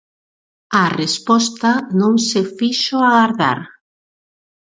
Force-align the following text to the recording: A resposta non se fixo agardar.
A 0.83 0.87
resposta 1.01 1.69
non 1.99 2.13
se 2.29 2.41
fixo 2.57 2.95
agardar. 3.05 3.59